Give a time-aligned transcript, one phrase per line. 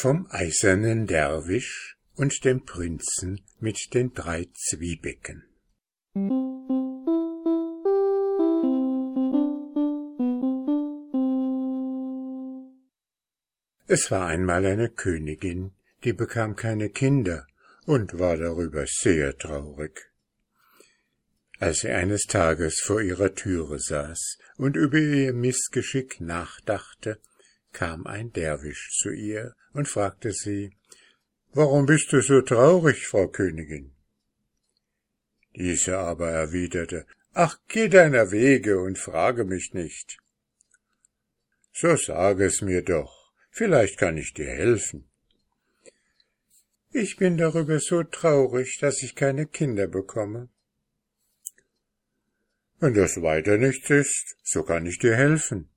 [0.00, 5.42] vom eisernen Derwisch und dem Prinzen mit den drei Zwiebecken.
[13.88, 15.72] Es war einmal eine Königin,
[16.04, 17.48] die bekam keine Kinder
[17.84, 20.12] und war darüber sehr traurig.
[21.58, 27.18] Als sie eines Tages vor ihrer Türe saß und über ihr Missgeschick nachdachte,
[27.72, 30.76] kam ein Derwisch zu ihr und fragte sie,
[31.52, 33.92] Warum bist du so traurig, Frau Königin?
[35.54, 40.18] Diese aber erwiderte, Ach, geh deiner Wege und frage mich nicht.
[41.72, 45.08] So sage es mir doch, vielleicht kann ich dir helfen.
[46.90, 50.48] Ich bin darüber so traurig, dass ich keine Kinder bekomme.
[52.80, 55.68] Wenn das weiter nichts ist, so kann ich dir helfen.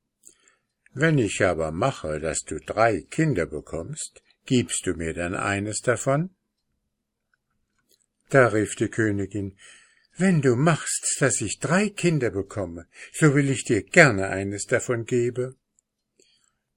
[0.94, 6.31] Wenn ich aber mache, dass du drei Kinder bekommst, gibst du mir dann eines davon?
[8.30, 9.58] Da rief die Königin,
[10.17, 15.06] wenn du machst, dass ich drei Kinder bekomme, so will ich dir gerne eines davon
[15.06, 15.56] geben.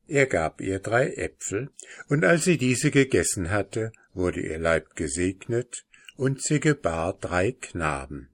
[0.06, 1.70] Er gab ihr drei Äpfel,
[2.08, 5.84] und als sie diese gegessen hatte, wurde ihr Leib gesegnet,
[6.16, 8.30] und sie gebar drei Knaben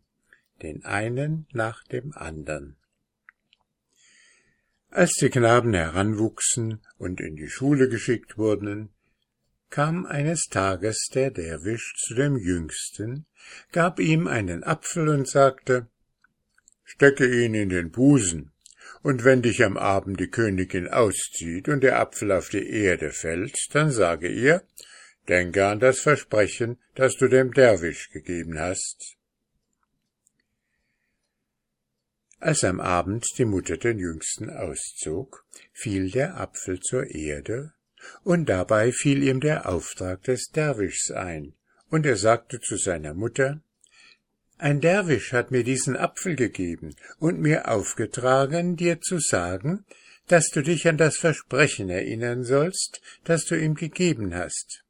[0.62, 2.76] den einen nach dem andern.
[4.92, 8.90] Als die Knaben heranwuchsen und in die Schule geschickt wurden,
[9.70, 13.24] kam eines Tages der Derwisch zu dem Jüngsten,
[13.70, 15.86] gab ihm einen Apfel und sagte,
[16.82, 18.50] Stecke ihn in den Busen,
[19.02, 23.56] und wenn dich am Abend die Königin auszieht und der Apfel auf die Erde fällt,
[23.70, 24.64] dann sage ihr,
[25.28, 29.19] denke an das Versprechen, das du dem Derwisch gegeben hast.
[32.40, 37.74] Als am Abend die Mutter den Jüngsten auszog, fiel der Apfel zur Erde,
[38.24, 41.52] und dabei fiel ihm der Auftrag des Derwischs ein,
[41.90, 43.60] und er sagte zu seiner Mutter
[44.56, 49.84] Ein Derwisch hat mir diesen Apfel gegeben und mir aufgetragen, dir zu sagen,
[50.26, 54.84] dass du dich an das Versprechen erinnern sollst, das du ihm gegeben hast.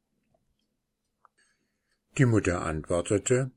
[2.16, 3.50] Die Mutter antwortete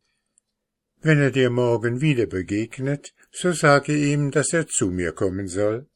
[1.02, 5.88] Wenn er dir morgen wieder begegnet, so sage ihm, dass er zu mir kommen soll.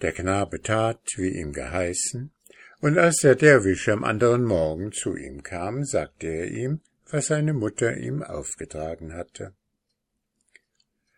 [0.00, 2.30] Der Knabe tat, wie ihm geheißen,
[2.80, 7.52] und als der Derwisch am anderen Morgen zu ihm kam, sagte er ihm, was seine
[7.52, 9.52] Mutter ihm aufgetragen hatte.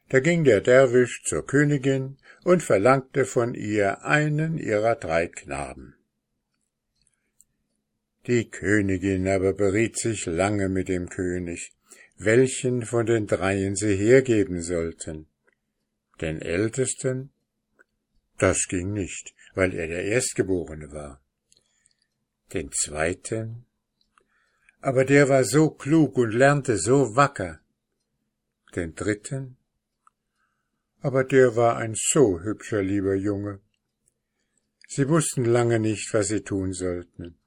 [0.09, 5.95] Da ging der Derwisch zur Königin und verlangte von ihr einen ihrer drei Knaben.
[8.27, 11.73] Die Königin aber beriet sich lange mit dem König,
[12.25, 15.27] welchen von den dreien sie hergeben sollten.
[16.21, 17.31] Den Ältesten?
[18.39, 21.21] Das ging nicht, weil er der Erstgeborene war.
[22.53, 23.65] Den zweiten?
[24.81, 27.61] Aber der war so klug und lernte so wacker.
[28.75, 29.57] Den dritten?
[31.01, 33.61] Aber der war ein so hübscher lieber Junge.
[34.89, 37.39] Sie wussten lange nicht, was sie tun sollten.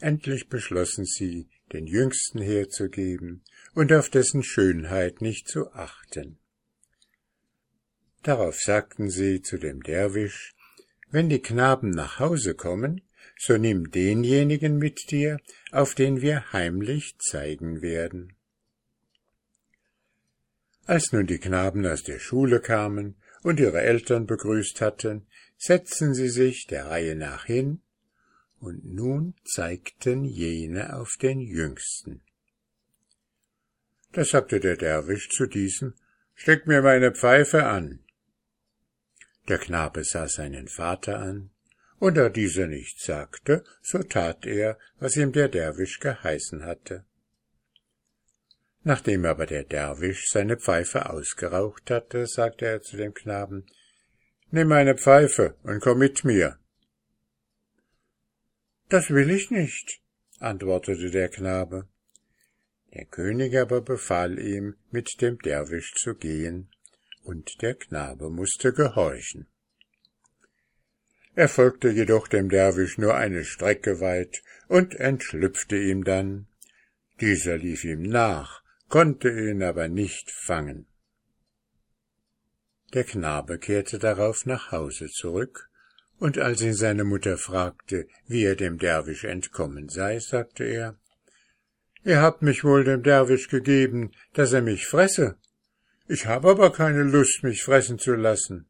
[0.00, 3.42] Endlich beschlossen sie, den Jüngsten herzugeben
[3.74, 6.38] und auf dessen Schönheit nicht zu achten.
[8.22, 10.54] Darauf sagten sie zu dem Derwisch,
[11.10, 13.02] wenn die Knaben nach Hause kommen,
[13.38, 15.38] so nimm denjenigen mit dir,
[15.72, 18.36] auf den wir heimlich zeigen werden.
[20.86, 26.28] Als nun die Knaben aus der Schule kamen und ihre Eltern begrüßt hatten, setzten sie
[26.28, 27.80] sich der Reihe nach hin,
[28.58, 32.22] und nun zeigten jene auf den Jüngsten.
[34.14, 35.94] Da sagte der Derwisch zu diesem,
[36.34, 38.00] Steck mir meine Pfeife an.
[39.48, 41.50] Der Knabe sah seinen Vater an,
[41.98, 47.04] und da dieser nichts sagte, so tat er, was ihm der Derwisch geheißen hatte.
[48.84, 53.66] Nachdem aber der Derwisch seine Pfeife ausgeraucht hatte, sagte er zu dem Knaben,
[54.50, 56.58] Nimm meine Pfeife und komm mit mir.
[58.88, 60.00] Das will ich nicht,
[60.38, 61.88] antwortete der Knabe.
[62.94, 66.68] Der König aber befahl ihm, mit dem Derwisch zu gehen,
[67.24, 69.46] und der Knabe musste gehorchen.
[71.34, 76.46] Er folgte jedoch dem Derwisch nur eine Strecke weit und entschlüpfte ihm dann.
[77.20, 80.86] Dieser lief ihm nach, konnte ihn aber nicht fangen.
[82.92, 85.68] Der Knabe kehrte darauf nach Hause zurück,
[86.20, 90.96] und als ihn seine Mutter fragte, wie er dem Derwisch entkommen sei, sagte er,
[92.04, 95.36] Ihr habt mich wohl dem Derwisch gegeben, dass er mich fresse.
[96.06, 98.66] Ich habe aber keine Lust, mich fressen zu lassen.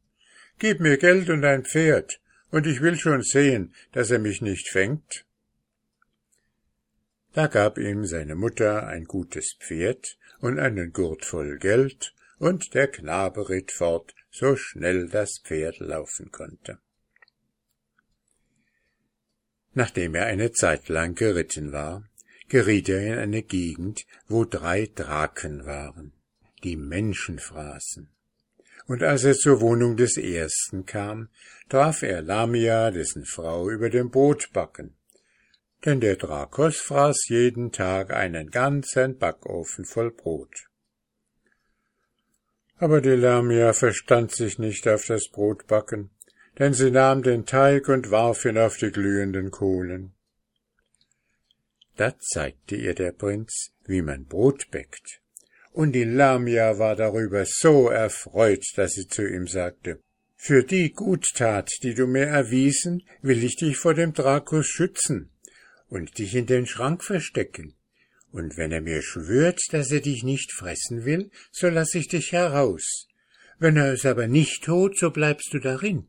[0.60, 2.20] Gib mir Geld und ein Pferd,
[2.52, 5.24] und ich will schon sehen, dass er mich nicht fängt.
[7.32, 12.86] Da gab ihm seine Mutter ein gutes Pferd und einen Gurt voll Geld, und der
[12.86, 16.78] Knabe ritt fort, so schnell das Pferd laufen konnte.
[19.72, 22.08] Nachdem er eine Zeit lang geritten war,
[22.48, 26.12] geriet er in eine Gegend, wo drei Draken waren,
[26.62, 28.08] die Menschen fraßen.
[28.86, 31.28] Und als er zur Wohnung des ersten kam,
[31.68, 34.94] traf er Lamia, dessen Frau, über dem Brotbacken.
[35.84, 40.68] Denn der Drakos fraß jeden Tag einen ganzen Backofen voll Brot.
[42.76, 46.10] Aber die Lamia verstand sich nicht auf das Brotbacken,
[46.58, 50.13] denn sie nahm den Teig und warf ihn auf die glühenden Kohlen.
[51.96, 55.20] Da zeigte ihr der Prinz, wie man Brot bäckt.
[55.72, 60.00] Und die Lamia war darüber so erfreut, dass sie zu ihm sagte,
[60.36, 65.30] Für die Guttat, die du mir erwiesen, will ich dich vor dem Drakus schützen
[65.88, 67.74] und dich in den Schrank verstecken.
[68.30, 72.32] Und wenn er mir schwört, dass er dich nicht fressen will, so lass ich dich
[72.32, 73.08] heraus.
[73.58, 76.08] Wenn er es aber nicht tut, so bleibst du darin.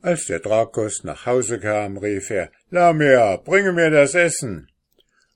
[0.00, 4.70] Als der Drakos nach Hause kam, rief er, Lamia, bringe mir das Essen.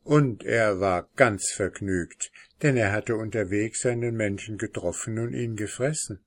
[0.04, 2.30] Und er war ganz vergnügt,
[2.62, 6.24] denn er hatte unterwegs einen Menschen getroffen und ihn gefressen.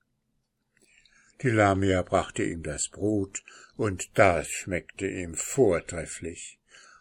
[1.42, 3.42] Die Lamia brachte ihm das Brot,
[3.76, 6.58] und das schmeckte ihm vortrefflich.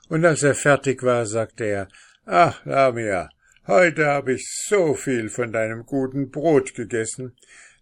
[0.09, 1.87] Und als er fertig war, sagte er,
[2.25, 3.29] Ach, Lamia,
[3.67, 7.35] heute habe ich so viel von deinem guten Brot gegessen,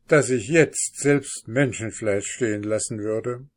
[0.07, 3.47] dass ich jetzt selbst Menschenfleisch stehen lassen würde.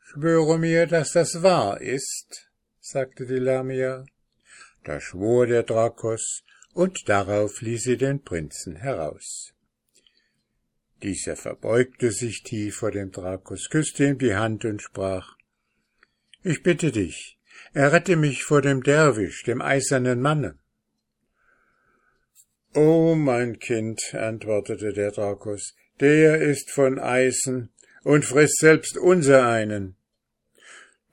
[0.00, 2.50] Schwöre mir, dass das wahr ist,
[2.80, 4.06] sagte die Lamia.
[4.84, 9.52] Da schwor der Drakos, und darauf ließ sie den Prinzen heraus.
[11.02, 15.36] Dieser verbeugte sich tief vor dem Drakos, küsste ihm die Hand und sprach
[16.42, 17.38] Ich bitte dich,
[17.74, 20.58] errette mich vor dem Derwisch, dem eisernen Manne.
[22.76, 27.70] O mein Kind, antwortete der Drakos, der ist von Eisen
[28.02, 29.96] und frisst selbst unser einen.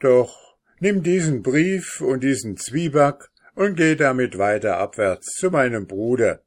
[0.02, 6.44] Doch nimm diesen Brief und diesen Zwieback und geh damit weiter abwärts zu meinem Bruder.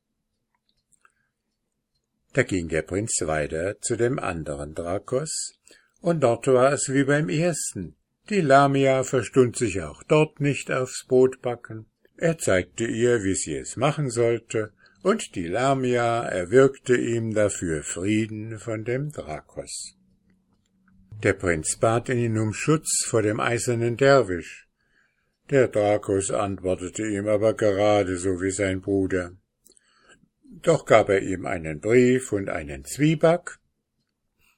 [2.34, 5.58] Da ging der Prinz weiter zu dem anderen Drakos,
[6.02, 7.96] und dort war es wie beim ersten.
[8.28, 11.86] Die Lamia verstund sich auch dort nicht aufs Brotbacken.
[12.18, 18.58] Er zeigte ihr, wie sie es machen sollte, und die Lamia erwirkte ihm dafür Frieden
[18.58, 19.96] von dem Drakos.
[21.22, 24.69] Der Prinz bat ihn um Schutz vor dem eisernen Derwisch.
[25.50, 29.32] Der Drakos antwortete ihm aber gerade so wie sein Bruder.
[30.62, 33.58] Doch gab er ihm einen Brief und einen Zwieback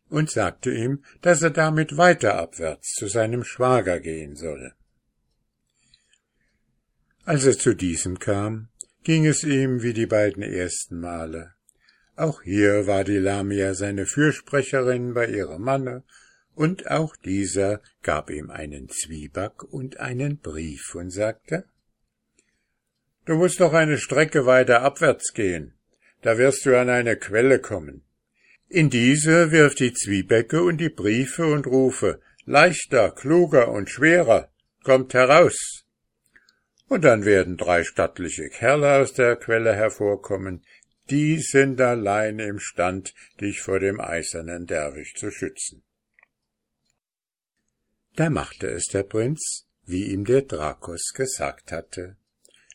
[0.08, 4.74] und sagte ihm, dass er damit weiter abwärts zu seinem Schwager gehen solle.
[7.24, 8.68] Als er zu diesem kam,
[9.08, 11.54] ging es ihm wie die beiden ersten Male.
[12.14, 16.04] Auch hier war die Lamia seine Fürsprecherin bei ihrem Manne,
[16.54, 21.64] und auch dieser gab ihm einen Zwieback und einen Brief und sagte,
[23.24, 25.72] Du musst noch eine Strecke weiter abwärts gehen,
[26.20, 28.02] da wirst du an eine Quelle kommen.
[28.68, 34.50] In diese wirf die Zwiebäcke und die Briefe und rufe, leichter, kluger und schwerer,
[34.82, 35.87] kommt heraus
[36.88, 40.64] und dann werden drei stattliche Kerle aus der Quelle hervorkommen,
[41.10, 45.82] die sind allein imstand, dich vor dem eisernen Derwisch zu schützen.
[48.16, 52.16] Da machte es der Prinz, wie ihm der Drakos gesagt hatte.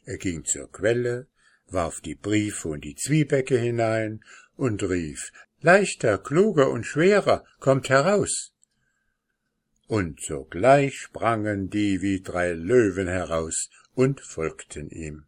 [0.05, 1.27] Er ging zur Quelle,
[1.67, 4.23] warf die Briefe und die Zwiebäcke hinein
[4.55, 8.53] und rief Leichter, kluger und schwerer, kommt heraus.
[9.87, 15.25] Und sogleich sprangen die wie drei Löwen heraus und folgten ihm.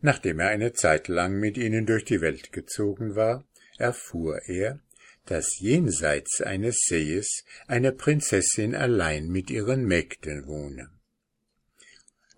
[0.00, 3.44] Nachdem er eine Zeit lang mit ihnen durch die Welt gezogen war,
[3.78, 4.80] erfuhr er,
[5.26, 10.90] dass jenseits eines Sees eine Prinzessin allein mit ihren Mägden wohne.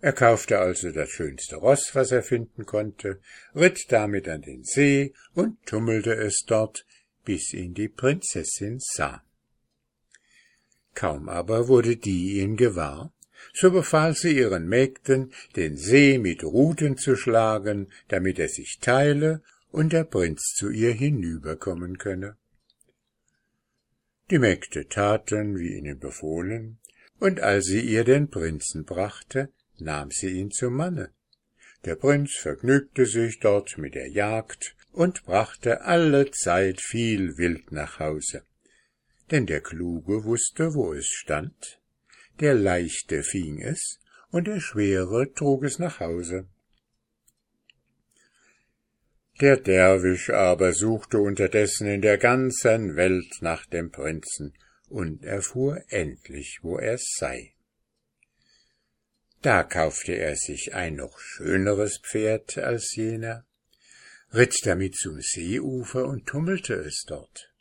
[0.01, 3.21] Er kaufte also das schönste Ross, was er finden konnte,
[3.55, 6.85] ritt damit an den See und tummelte es dort,
[7.23, 9.23] bis ihn die Prinzessin sah.
[10.93, 13.13] Kaum aber wurde die ihn gewahr,
[13.53, 19.41] so befahl sie ihren Mägden, den See mit Ruten zu schlagen, damit er sich teile
[19.71, 22.35] und der Prinz zu ihr hinüberkommen könne.
[24.31, 26.79] Die Mägde taten, wie ihnen befohlen,
[27.19, 31.11] und als sie ihr den Prinzen brachte, nahm sie ihn zum Manne.
[31.85, 37.99] Der Prinz vergnügte sich dort mit der Jagd und brachte alle Zeit viel Wild nach
[37.99, 38.43] Hause.
[39.31, 41.79] Denn der Kluge wusste, wo es stand,
[42.39, 43.99] der Leichte fing es,
[44.29, 46.47] und der Schwere trug es nach Hause.
[49.41, 54.53] Der Derwisch aber suchte unterdessen in der ganzen Welt nach dem Prinzen
[54.89, 57.53] und erfuhr endlich, wo er sei.
[59.41, 63.45] Da kaufte er sich ein noch schöneres Pferd als jener,
[64.33, 67.52] ritt damit zum Seeufer und tummelte es dort.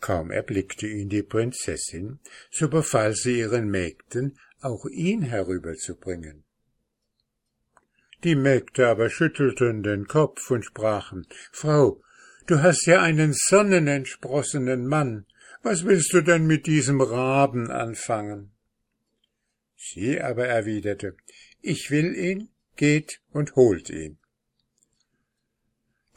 [0.00, 6.44] Kaum erblickte ihn die Prinzessin, so befahl sie ihren Mägden, auch ihn herüberzubringen.
[8.24, 12.02] Die Mägde aber schüttelten den Kopf und sprachen Frau,
[12.46, 15.26] du hast ja einen sonnenentsprossenen Mann,
[15.62, 18.52] was willst du denn mit diesem Raben anfangen?
[19.76, 21.16] Sie aber erwiderte
[21.60, 24.19] Ich will ihn, geht und holt ihn.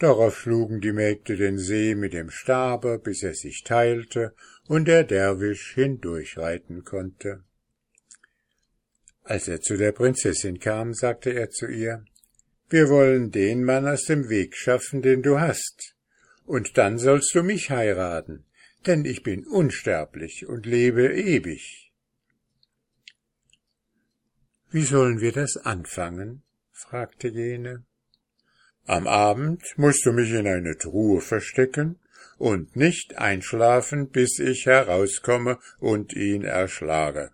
[0.04, 4.36] Darauf schlugen die Mägde den See mit dem Stabe, bis er sich teilte
[4.68, 7.46] und der Derwisch hindurchreiten konnte.
[9.24, 12.04] Als er zu der Prinzessin kam, sagte er zu ihr,
[12.68, 15.96] Wir wollen den Mann aus dem Weg schaffen, den du hast,
[16.44, 18.44] und dann sollst du mich heiraten,
[18.86, 21.94] denn ich bin unsterblich und lebe ewig.
[24.70, 26.44] Wie sollen wir das anfangen?
[26.74, 27.86] fragte jene.
[28.86, 32.00] Am Abend musst du mich in eine Truhe verstecken
[32.38, 37.32] und nicht einschlafen, bis ich herauskomme und ihn erschlage.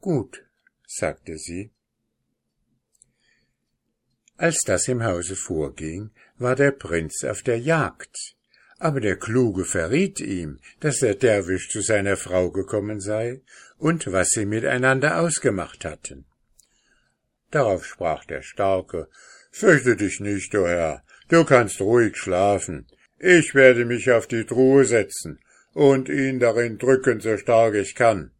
[0.00, 0.44] Gut,
[0.86, 1.70] sagte sie.
[4.36, 8.34] Als das im Hause vorging, war der Prinz auf der Jagd,
[8.78, 13.42] aber der Kluge verriet ihm, dass der Derwisch zu seiner Frau gekommen sei
[13.76, 16.24] und was sie miteinander ausgemacht hatten.
[17.50, 19.08] Darauf sprach der Starke,
[19.50, 22.86] Fürchte dich nicht, o Herr, du kannst ruhig schlafen.
[23.18, 25.40] Ich werde mich auf die Truhe setzen
[25.74, 28.30] und ihn darin drücken, so stark ich kann.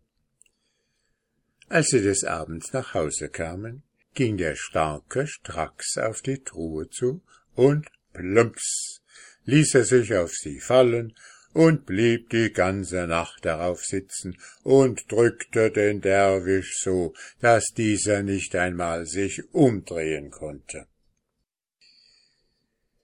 [1.69, 3.83] Als sie des Abends nach Hause kamen,
[4.15, 7.23] ging der Starke stracks auf die Truhe zu,
[7.55, 9.03] und plumps
[9.45, 11.15] ließ er sich auf sie fallen
[11.53, 18.55] und blieb die ganze Nacht darauf sitzen und drückte den Derwisch so, dass dieser nicht
[18.55, 20.87] einmal sich umdrehen konnte.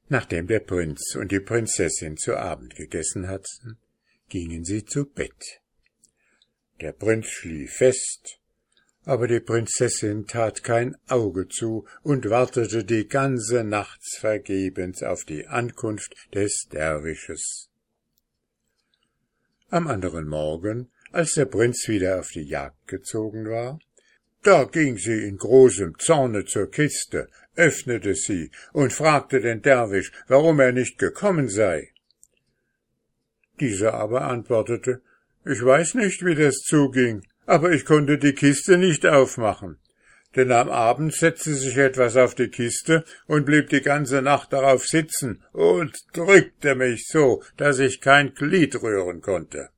[0.08, 3.78] Nachdem der Prinz und die Prinzessin zu Abend gegessen hatten,
[4.28, 5.60] gingen sie zu Bett.
[6.80, 8.38] Der Prinz schlief fest,
[9.04, 15.46] aber die Prinzessin tat kein Auge zu und wartete die ganze Nacht vergebens auf die
[15.46, 17.68] Ankunft des Derwisches.
[19.70, 23.80] Am anderen Morgen, als der Prinz wieder auf die Jagd gezogen war,
[24.46, 30.60] da ging sie in großem Zorne zur Kiste, öffnete sie und fragte den Derwisch, warum
[30.60, 31.92] er nicht gekommen sei.
[33.58, 35.00] Dieser aber antwortete,
[35.44, 39.78] ich weiß nicht, wie das zuging, aber ich konnte die Kiste nicht aufmachen.
[40.34, 44.84] Denn am Abend setzte sich etwas auf die Kiste und blieb die ganze Nacht darauf
[44.84, 49.70] sitzen und drückte mich so, dass ich kein Glied rühren konnte.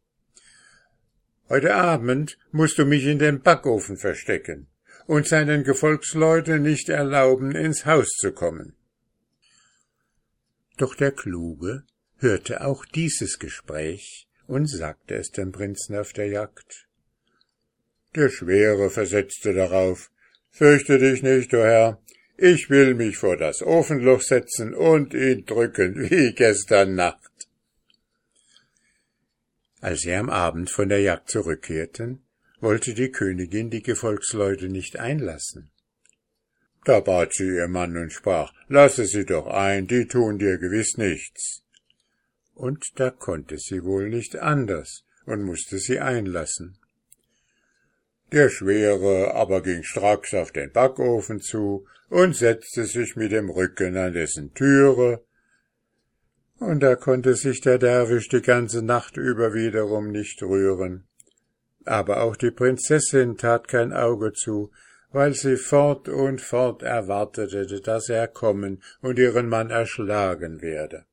[1.49, 4.67] Heute Abend musst du mich in den Backofen verstecken
[5.07, 8.75] und seinen Gefolgsleuten nicht erlauben, ins Haus zu kommen.
[10.77, 11.85] Doch der Kluge
[12.19, 16.87] hörte auch dieses Gespräch und sagte es dem Prinzen auf der Jagd.
[18.15, 20.11] Der Schwere versetzte darauf,
[20.51, 22.01] Fürchte dich nicht, o Herr,
[22.37, 27.48] ich will mich vor das Ofenloch setzen und ihn drücken, wie gestern Nacht.
[29.81, 32.23] Als sie am Abend von der Jagd zurückkehrten,
[32.61, 35.71] wollte die Königin die Gefolgsleute nicht einlassen.
[36.85, 40.97] Da bat sie ihr Mann und sprach, Lasse sie doch ein, die tun dir gewiss
[40.97, 41.63] nichts.
[42.55, 46.79] Und da konnte sie wohl nicht anders und musste sie einlassen.
[48.33, 53.97] Der Schwere aber ging stracks auf den Backofen zu und setzte sich mit dem Rücken
[53.97, 55.23] an dessen Türe,
[56.59, 61.07] und da konnte sich der Derwisch die ganze Nacht über wiederum nicht rühren.
[61.85, 64.71] Aber auch die Prinzessin tat kein Auge zu,
[65.11, 71.05] weil sie fort und fort erwartete, dass er kommen und ihren Mann erschlagen werde.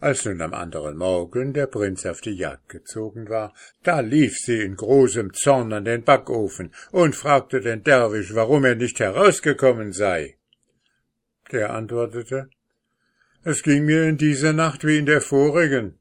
[0.00, 4.60] Als nun am anderen Morgen der Prinz auf die Jagd gezogen war, da lief sie
[4.60, 10.36] in großem Zorn an den Backofen und fragte den Derwisch, warum er nicht herausgekommen sei.
[11.52, 12.50] Der antwortete,
[13.44, 15.98] es ging mir in dieser Nacht wie in der vorigen.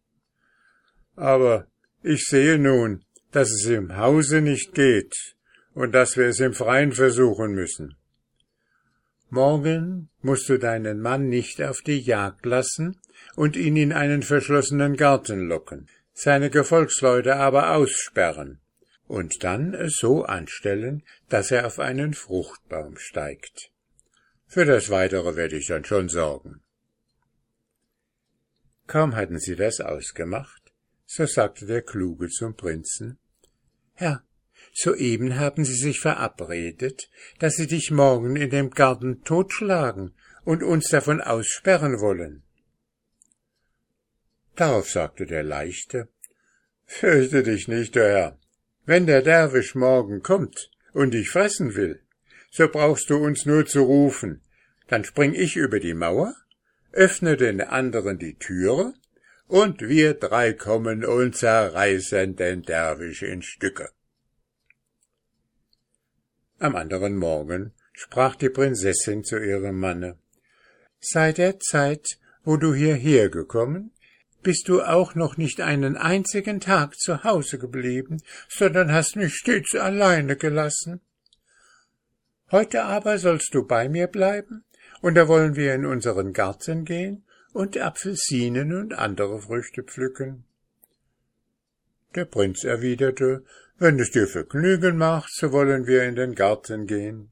[1.15, 1.67] Aber
[2.01, 5.35] ich sehe nun, dass es im Hause nicht geht
[5.73, 7.95] und dass wir es im Freien versuchen müssen.
[9.29, 12.99] Morgen musst du deinen Mann nicht auf die Jagd lassen
[13.35, 18.59] und ihn in einen verschlossenen Garten locken, seine Gefolgsleute aber aussperren
[19.07, 23.71] und dann es so anstellen, dass er auf einen Fruchtbaum steigt.
[24.47, 26.61] Für das Weitere werde ich dann schon sorgen.
[28.87, 30.73] Kaum hatten sie das ausgemacht,
[31.05, 33.17] so sagte der Kluge zum Prinzen
[33.93, 34.23] Herr,
[34.73, 37.09] soeben haben sie sich verabredet,
[37.39, 40.13] dass sie dich morgen in dem Garten totschlagen
[40.43, 42.43] und uns davon aussperren wollen.
[44.55, 46.09] Darauf sagte der Leichte
[46.85, 48.37] Fürchte dich nicht, o Herr,
[48.85, 52.01] wenn der Derwisch morgen kommt und dich fressen will,
[52.51, 54.41] so brauchst du uns nur zu rufen,
[54.87, 56.35] dann spring ich über die Mauer,
[56.93, 58.93] öffne den anderen die Türe,
[59.47, 63.89] und wir drei kommen und zerreißen den Derwisch in Stücke.
[66.59, 70.17] Am anderen Morgen sprach die Prinzessin zu ihrem Manne
[70.99, 73.91] Seit der Zeit, wo du hierher gekommen,
[74.41, 79.75] bist du auch noch nicht einen einzigen Tag zu Hause geblieben, sondern hast mich stets
[79.75, 81.01] alleine gelassen.
[82.51, 84.63] Heute aber sollst du bei mir bleiben
[85.03, 90.45] und da wollen wir in unseren Garten gehen und Apfelsinen und andere Früchte pflücken.
[92.15, 93.43] Der Prinz erwiderte,
[93.77, 97.31] wenn es dir Vergnügen macht, so wollen wir in den Garten gehen.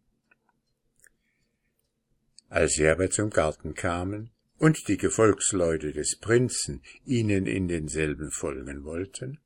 [2.50, 8.84] Als sie aber zum Garten kamen und die Gefolgsleute des Prinzen ihnen in denselben folgen
[8.84, 9.40] wollten,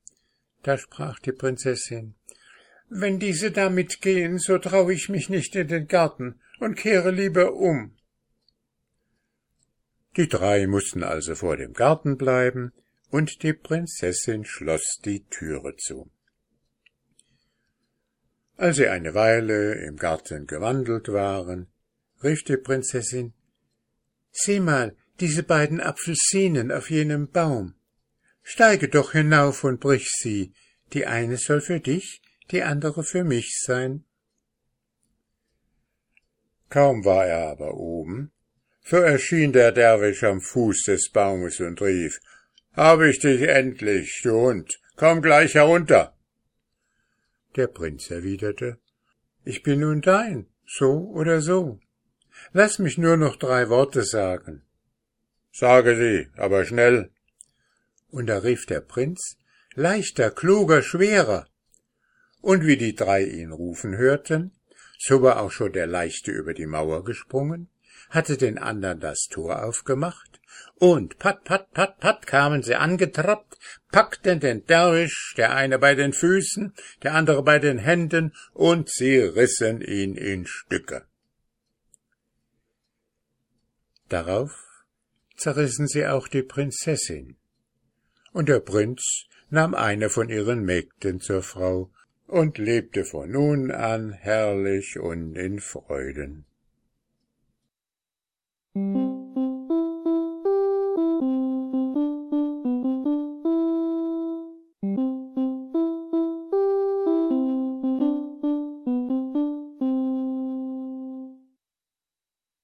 [0.64, 2.16] da sprach die Prinzessin,
[2.88, 7.54] wenn diese da mitgehen, so trau ich mich nicht in den Garten und kehre lieber
[7.54, 7.95] um.
[10.16, 12.72] Die drei mussten also vor dem Garten bleiben,
[13.10, 16.10] und die Prinzessin schloss die Türe zu.
[18.56, 21.68] Als sie eine Weile im Garten gewandelt waren,
[22.22, 23.34] rief die Prinzessin
[24.32, 27.74] Sieh mal, diese beiden Apfelsinen auf jenem Baum.
[28.42, 30.52] Steige doch hinauf und brich sie,
[30.92, 34.04] die eine soll für dich, die andere für mich sein.
[36.68, 38.32] Kaum war er aber oben,
[38.88, 42.20] so erschien der Derwisch am Fuß des Baumes und rief,
[42.72, 46.14] Hab ich dich endlich, du Hund, komm gleich herunter.
[47.56, 48.78] Der Prinz erwiderte,
[49.44, 51.80] Ich bin nun dein, so oder so.
[52.52, 54.62] Lass mich nur noch drei Worte sagen.
[55.52, 57.10] Sage sie, aber schnell.
[58.08, 59.36] Und da rief der Prinz,
[59.74, 61.48] Leichter, kluger, schwerer.
[62.40, 64.52] Und wie die drei ihn rufen hörten,
[64.98, 67.68] so war auch schon der Leichte über die Mauer gesprungen,
[68.10, 70.40] hatte den andern das Tor aufgemacht,
[70.78, 73.58] und pat, pat, pat, pat kamen sie angetrappt,
[73.90, 79.18] packten den Derwisch, der eine bei den Füßen, der andere bei den Händen, und sie
[79.18, 81.06] rissen ihn in Stücke.
[84.08, 84.52] Darauf
[85.36, 87.36] zerrissen sie auch die Prinzessin,
[88.32, 91.90] und der Prinz nahm eine von ihren Mägden zur Frau
[92.26, 96.44] und lebte von nun an herrlich und in Freuden.
[98.76, 99.15] Mm-hmm.